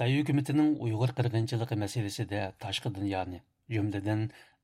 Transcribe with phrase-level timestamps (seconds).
[0.00, 3.38] Xitoy hukumatining Uyg'ur qirg'inchiligi masalasida tashqi dunyoni,
[3.74, 4.20] jumladan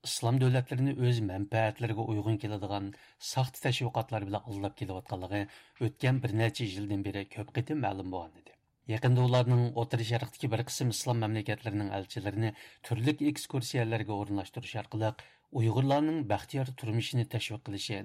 [0.08, 2.86] islom davlatlarini o'z manfaatlariga uyg'un keladigan
[3.30, 5.42] saxta tashviqotlar bilan aldab kelayotganligi
[5.88, 8.54] o'tgan bir necha yildan beri ko'p qitim ma'lum bo'lgan edi.
[8.94, 12.54] Yaqında ularning O'rta Sharqdagi bir qism islom mamlakatlarining elchilarini
[12.88, 15.12] turli ekskursiyalarga o'rinlashtirish orqali
[15.62, 16.72] Uyg'urlarning baxtiyor
[17.68, 18.00] qilishi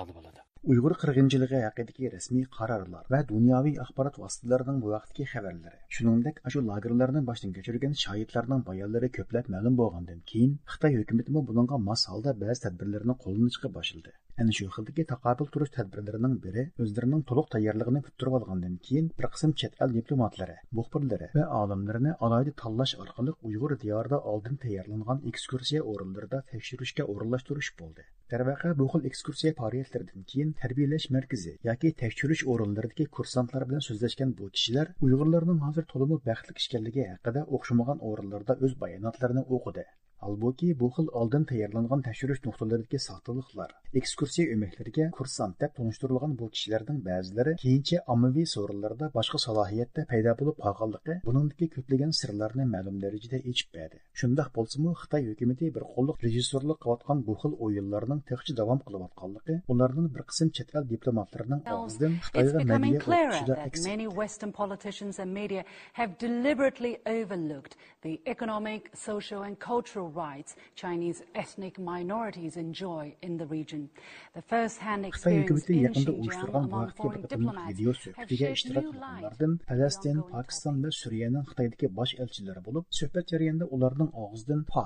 [0.00, 0.53] muxbirimiz.
[0.72, 5.80] Uyg'ur qirg'inchiligi haqidagi rasmiy qarorlar va dunyoviy axborot vositalarining bu vaqtdagi xabarlari.
[5.96, 12.10] Shuningdek shu lagerlarni boshdan kechirgan shohidlarning bayonlari ko'plab ma'lum bo'lgandan keyin xitoy hukumati bunga mos
[12.12, 18.00] holda ba'zi tadbirlarni qo'llanishga boshladi ana shu xildagi taqobil turish tadbirlarining biri o'zlarining to'liq tayyorligini
[18.06, 23.76] puturib olgandan keyin bir qism chet el diplomatlari muxbirlari va olimlarini alohida tanlash orqali uyg'ur
[23.84, 28.08] diyorida oldin tayyorlangan ekskursiya o'rinlarida tekshirishga o'rinlashtirish bo'ldi.
[28.32, 34.48] Darvaqa bu xil ekskursiya faoliyatlaridan keyin tarbiyalash markazi yoki tekshirish o'rinlaridagi kursantlar bilan so'zlashgan bu
[34.56, 39.84] kishilar uyg'urlarning hozir to'limi baxtli ekanligi haqida o'xshamagan o'rinlarda o'z bayonotlarini o'qidi.
[40.24, 47.02] Halbuki bu xil oldin tayyorlangan tekshirish nuqtalaridagi soxtaliklar, ekskursiya o'maklariga kursant deb tunishtirilgan bu kishilarning
[47.08, 53.68] ba'zilari keyincha ommaviy so'rinlarda boshqa salohiyatda paydo bo'lib qolganligi buningdagi ko'plagan sirlarni ma'lum darajada yechib
[53.76, 54.00] berdi.
[54.22, 60.08] Shundoq bo'lsa-mu, Xitoy hukumati bir qo'lliq rejissyorlik qilayotgan bu xil o'yinlarning texchi davom qilayotganligi ularning
[60.16, 65.68] bir qism chet el diplomatlarining og'zidan Xitoyga media that many Western politicians and media
[66.00, 73.46] have deliberately overlooked the economic, social and cultural rights Chinese ethnic minorities enjoy in the
[73.46, 73.88] region.
[74.34, 77.78] The first-hand experience in Xinjiang among foreign diplomats
[78.16, 79.24] have shed new light
[79.70, 84.84] Palestin, Pakistan va Suriyaning Xitoydagi bosh elchilari bo'lib, suhbat jarayonida ularning og'zidan pa,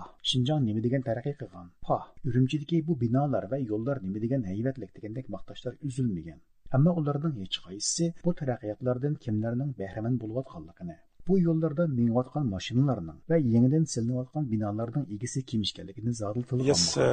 [0.69, 1.99] nima degan taraqqiy qilgan, pa,
[2.29, 6.41] Urumchidagi bu binolar va yo'llar nima degan hayvatlik degandek maqtashlar uzilmagan.
[6.77, 10.99] Ammo ularning hech qaysisi bu taraqqiyotlardan kimlarning bahramand bo'layotganligini
[11.29, 17.05] bu yo'llarda mengayotgan mashinalarning va yangidan silinayotgan binolarning egisi kim ekanligini zodil tilga Yes, uh,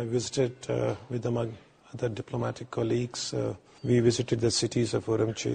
[0.00, 1.50] I visited uh, with among
[1.94, 3.22] other diplomatic colleagues.
[3.34, 3.54] Uh,
[3.88, 5.54] we visited the cities of Urumqi,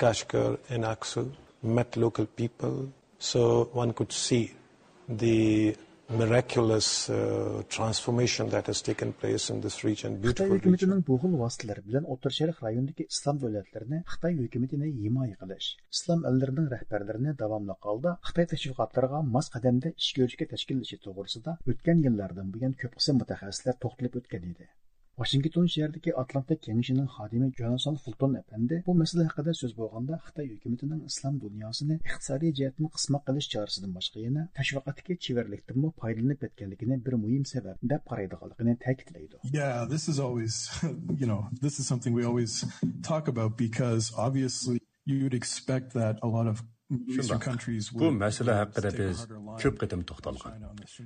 [0.00, 1.22] Kashgar, and Aksu,
[1.62, 2.74] met local people,
[3.30, 3.40] so
[3.82, 4.44] one could see
[5.22, 5.74] the
[6.10, 10.18] miraculous uh, transformation that has taken place in this region.
[10.22, 15.68] Xitoy hukumatining bu xil vositalar bilan O'rta Sharq rayonidagi islom davlatlarini Xitoy hukumatini himoya qilish,
[15.96, 22.52] islom ellarining rahbarlarini davomli holda Xitoy tashviqotlariga mos qadamda ish ko'rishga tashkillashi to'g'risida o'tgan yillardan
[22.54, 24.70] buyon ko'p qism mutaxassislar to'xtalib o'tgan edi.
[25.20, 31.02] Washington şəhərindəki Atlanta Kengişinin xadimi Jonathan Fulton əfəndi bu məsələ haqqında söz bolğanda Xitay hökumətinin
[31.10, 37.44] İslam dünyasını iqtisadi cəhətdən qısmaq qilish çarəsindən başqa yana təşviqatdakı çevirlikdən faydalanıb etkənligini bir mühim
[37.52, 39.36] səbəb deyə qaraydıqlığını təkidləyir.
[39.52, 40.56] Yeah, this is always,
[41.20, 42.64] you know, this is something we always
[43.02, 47.44] talk about because obviously you would expect that a lot of Шындақ,
[47.94, 49.20] bu мәселе хақыда біз
[49.62, 50.64] көп қетім тоқталған.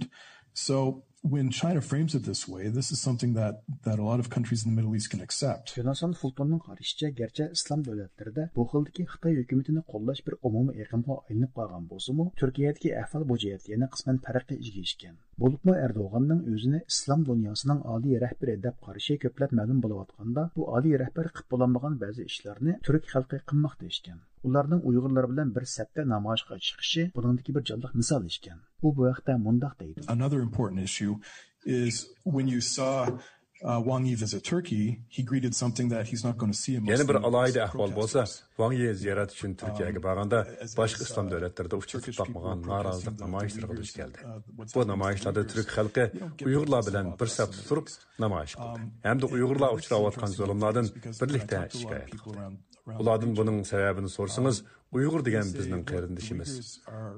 [0.53, 4.29] So when China frames it this way, this is something that, that a lot of
[4.29, 5.75] countries in the Middle East can accept.
[5.75, 11.51] Jonathan Fultonning qarashicha, garchi islom davlatlarida bu xildagi Xitoy hukumatini qo'llash bir umumiy iqimga aylanib
[11.57, 17.79] qolgan bo'lsa-mu, Turkiyadagi ahvol bu jihatda yana qisman farqqa ega Bo'libmi Erdo'g'anning o'zini islom dunyosining
[17.93, 23.07] oliy rahbari deb qarashi ko'plab ma'lum bo'layotganda, bu oliy rahbar qilib bo'lolmagan ba'zi ishlarni turk
[23.13, 24.19] xalqi qilmoqda ekan.
[24.49, 28.59] Ularning Uyg'urlar bilan bir sapda namoyishga chiqishi buningdagi bir jonliq misol ekan.
[28.85, 29.99] U bu vaqtda mundaq deydi.
[30.15, 31.10] Another important issue
[31.65, 33.07] is when you saw
[33.63, 36.85] uh, Wang Yi visit Turkey, he greeted something that he's not going to see in
[36.85, 38.25] Yana bir alayda ahvol bo'lsa,
[38.57, 40.39] Wang Yi ziyorat uchun Turkiyaga borganda
[40.79, 44.17] boshqa islom davlatlarida uchratib topmagan norozilik namoyishlariga duch keldi.
[44.75, 46.07] Bu namoyishlarda turk xalqi
[46.47, 47.87] Uyg'urlar bilan bir safda turib
[48.25, 48.89] namoyish qildi.
[49.09, 50.91] Hamda Uyg'urlar uchrayotgan zulmlardan
[51.21, 52.51] birlikda shikoyat qildi.
[53.01, 54.57] Ulardan buning sababini so'rsangiz
[54.97, 56.51] uyg'ur degan bizning qarindishimiz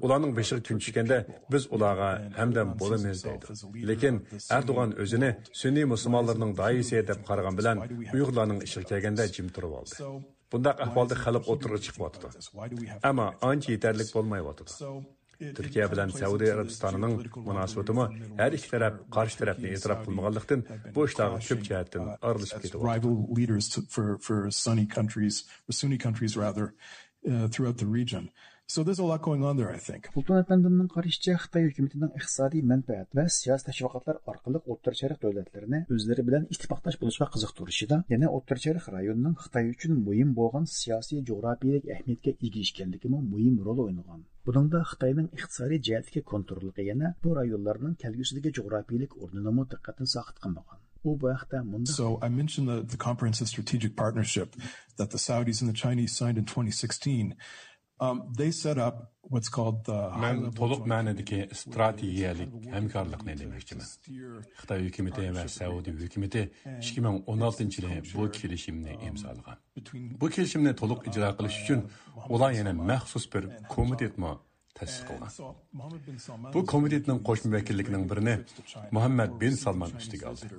[0.04, 1.18] ularning beshiga kun tushganda
[1.52, 3.46] biz ularga hamdam bo'lamiz deydi
[3.90, 4.14] lekin
[4.56, 5.30] erdo'g'an o'zini
[5.60, 7.76] sunniy musulmonlarning doisi deb qaragan bilan
[8.14, 9.94] uyg'urlarning ishiga kelganda jim turib oldi
[10.52, 12.26] bundaq ahvolda xalq o'tirib chiqyotdi
[13.10, 14.72] ammo ancha yetarli bo'lmayotdi
[15.58, 17.18] Түркия bilan Сауди Арабистанының
[17.48, 18.06] мөнәсәбәтеме
[18.40, 20.64] һәр ике тәрәп, қарш тәрәпіне эътираф кылмаганлыктан
[20.96, 24.50] бұл ишларга көп җәһәттән аралашып кеті Rival leaders for for
[24.86, 26.74] countries, Sunni countries rather,
[27.28, 28.30] uh, throughout the region.
[28.66, 30.08] So there's a lot going on there, I think.
[30.14, 34.22] Sultan Efendi'nin qarışıca Xitay hökumətinin iqtisadi mənfəət və siyasi təşviqatlar
[35.96, 36.46] özləri bilən
[37.90, 38.30] da, yəni
[38.96, 39.36] rayonunun
[39.76, 40.00] üçün
[44.08, 44.24] rol.
[44.46, 50.80] Buningda Xitoyning iqtisodiy jihatdagi kontrolligi yana bu rayonlarning kelgusidagi jo'g'rafiylik o'rnini diqqatni soqit qilmagan.
[51.84, 54.56] So I mentioned the, the comprehensive strategic partnership
[54.96, 57.34] that the Saudis and the Chinese signed in 2016.
[58.36, 63.86] they set up what's called the Мен толық мәнедегі стратегиялық әмкарлықны демекшімін.
[64.60, 66.48] Қытай үкіметі және Сауди үкіметі
[66.82, 69.06] 2016 жылы бұл bu имзалаған.
[69.08, 69.58] imzalığan.
[70.20, 70.28] Bu
[70.74, 71.82] толық ижра icra qilish
[72.28, 72.74] олар яна
[73.32, 73.48] bir
[74.78, 75.30] ta'sis qilgan.
[76.54, 78.34] Bu komitetning qo'shma vakilligining birini
[78.96, 80.50] Muhammad bin Salman ustiga oldi.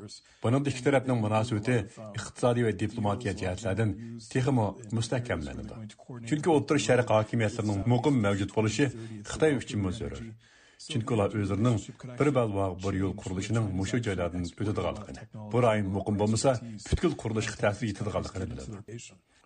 [0.44, 1.76] Buning ikki tarafning munosabati
[2.20, 3.92] iqtisodiy va diplomatiya jihatlardan
[4.32, 4.68] texmo
[4.98, 5.74] mustahkamlanadi.
[6.30, 8.86] Chunki O'rta Sharq hokimiyatlarining muqim mavjud bo'lishi
[9.32, 10.22] Xitoy uchun zarur.
[10.92, 11.78] Chunki ular o'zlarining
[12.20, 15.22] bir balvoq bir yo'l qurilishining mushu joylardan o'tadiganligini,
[15.54, 16.52] bu rayon muqim bo'lmasa,
[16.90, 19.00] butkul qurilishga ta'sir etadiganligini biladi.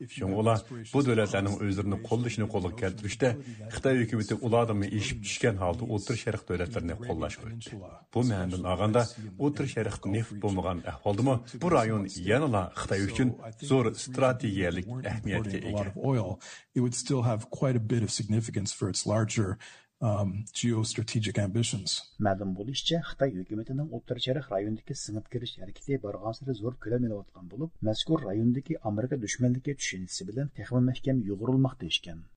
[0.07, 0.55] Şoňgola
[0.93, 3.37] bu döwletlerniň özlerini gollaşyny golla keltirişde
[3.69, 7.75] Xitoy hökümeti uladymı eşip düşkän halda Otur Şərq döwletlerini gollaşga ötdi.
[8.13, 9.07] Bu mänden aganda
[9.39, 15.85] Otur Şərq neft bolmagan ahwaldymı bu rayon yanala Xitoy üçin zor strategiyalik ähmiýetke ega.
[16.75, 19.07] It would still have quite a bit of significance for its
[20.01, 21.93] Um, geostrategic ambitions.
[22.25, 27.07] Ma'lum bo'lishicha, Xitoy hukumatining o'rtacharoq rayondagi singib kirish harakati borgan zo'r ko'lam
[27.53, 32.21] bo'lib, mazkur rayondagi Amerika dushmanligi tushunchasi bilan texmi mahkam yo'g'rilmoqda ekan.